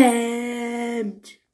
[0.00, 1.39] spammed